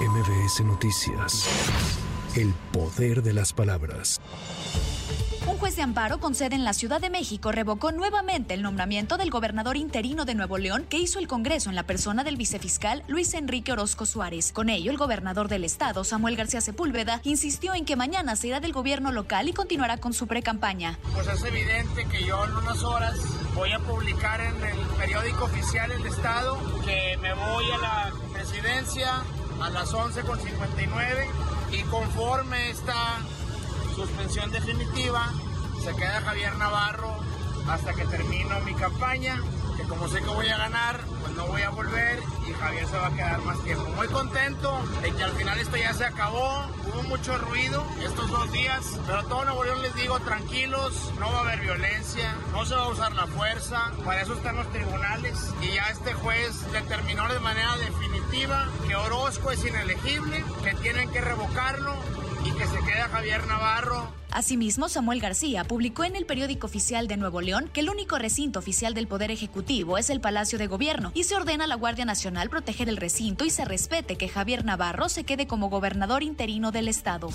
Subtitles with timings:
[0.00, 1.48] MBS Noticias.
[2.34, 4.20] El poder de las palabras.
[5.46, 9.16] Un juez de amparo con sede en la Ciudad de México revocó nuevamente el nombramiento
[9.16, 13.04] del gobernador interino de Nuevo León que hizo el Congreso en la persona del vicefiscal
[13.08, 14.52] Luis Enrique Orozco Suárez.
[14.52, 18.60] Con ello, el gobernador del estado, Samuel García Sepúlveda, insistió en que mañana se irá
[18.60, 20.98] del gobierno local y continuará con su pre-campaña.
[21.14, 23.16] Pues es evidente que yo en unas horas
[23.54, 29.24] voy a publicar en el periódico oficial del estado que me voy a la presidencia
[29.60, 31.28] a las 11.59
[31.72, 33.18] y conforme esta
[33.94, 35.32] suspensión definitiva,
[35.82, 37.16] se queda Javier Navarro
[37.68, 39.42] hasta que termino mi campaña,
[39.76, 42.96] que como sé que voy a ganar, pues no voy a volver y Javier se
[42.96, 43.84] va a quedar más tiempo.
[43.96, 48.50] Muy contento de que al final esto ya se acabó, hubo mucho ruido estos dos
[48.52, 52.74] días, pero todo Nuevo León les digo tranquilos, no va a haber violencia, no se
[52.74, 57.28] va a usar la fuerza, para eso están los tribunales y ya este juez determinó
[57.28, 61.94] de manera definitiva que Orozco es inelegible, que tienen que revocarlo
[62.46, 64.12] y que se quede Javier Navarro.
[64.30, 68.58] Asimismo, Samuel García publicó en el periódico oficial de Nuevo León que el único recinto
[68.58, 72.04] oficial del Poder Ejecutivo es el Palacio de Gobierno y se ordena a la Guardia
[72.04, 76.70] Nacional proteger el recinto y se respete que Javier Navarro se quede como gobernador interino
[76.70, 77.30] del estado.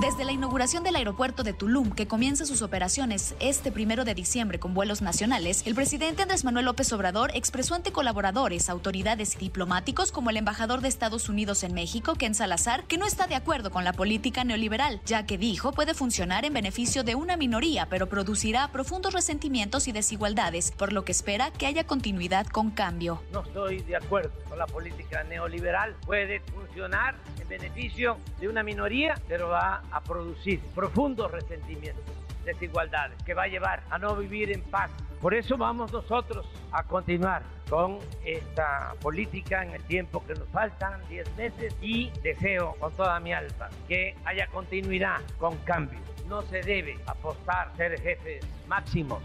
[0.00, 4.58] Desde la inauguración del aeropuerto de Tulum, que comienza sus operaciones este primero de diciembre
[4.58, 10.10] con vuelos nacionales, el presidente Andrés Manuel López Obrador expresó ante colaboradores, autoridades y diplomáticos
[10.10, 13.70] como el embajador de Estados Unidos en México, Ken Salazar, que no está de acuerdo
[13.70, 18.08] con la política neoliberal, ya que dijo puede funcionar en beneficio de una minoría, pero
[18.08, 23.22] producirá profundos resentimientos y desigualdades, por lo que espera que haya continuidad con cambio.
[23.32, 25.94] No estoy de acuerdo con la política neoliberal.
[26.04, 32.04] Puede funcionar en beneficio de una minoría, pero va a producir profundos resentimientos,
[32.44, 34.90] desigualdades, que va a llevar a no vivir en paz.
[35.20, 41.00] Por eso vamos nosotros a continuar con esta política en el tiempo que nos faltan,
[41.08, 46.02] 10 meses, y deseo con toda mi alma que haya continuidad con cambios.
[46.28, 49.22] No se debe apostar ser jefes máximos,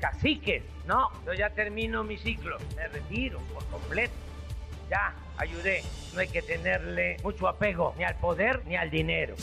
[0.00, 4.14] caciques, no, yo ya termino mi ciclo, me retiro por completo,
[4.88, 5.82] ya ayudé,
[6.14, 9.34] no hay que tenerle mucho apego ni al poder ni al dinero.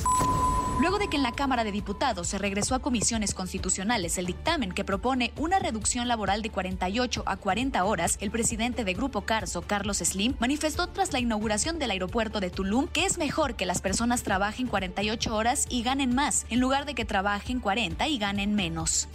[0.80, 4.72] Luego de que en la Cámara de Diputados se regresó a comisiones constitucionales el dictamen
[4.72, 9.64] que propone una reducción laboral de 48 a 40 horas, el presidente de Grupo Carso,
[9.64, 13.82] Carlos Slim, manifestó tras la inauguración del aeropuerto de Tulum que es mejor que las
[13.82, 18.54] personas trabajen 48 horas y ganen más, en lugar de que trabajen 40 y ganen
[18.54, 19.08] menos.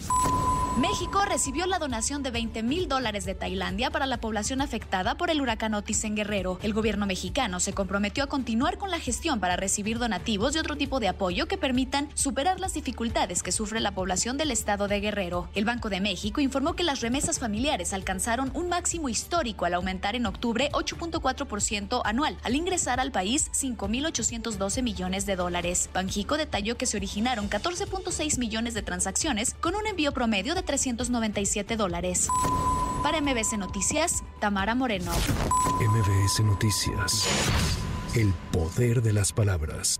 [0.77, 5.29] México recibió la donación de 20 mil dólares de Tailandia para la población afectada por
[5.29, 6.57] el huracán Otis en Guerrero.
[6.63, 10.75] El gobierno mexicano se comprometió a continuar con la gestión para recibir donativos y otro
[10.75, 14.99] tipo de apoyo que permitan superar las dificultades que sufre la población del estado de
[14.99, 15.47] Guerrero.
[15.53, 20.15] El Banco de México informó que las remesas familiares alcanzaron un máximo histórico al aumentar
[20.15, 25.91] en octubre 8.4% anual, al ingresar al país 5.812 millones de dólares.
[25.93, 31.77] Banjico detalló que se originaron 14.6 millones de transacciones con un envío promedio de 397
[31.77, 32.27] dólares.
[33.03, 35.11] Para MBC Noticias, Tamara Moreno.
[35.79, 37.27] MBS Noticias.
[38.15, 39.99] El poder de las palabras.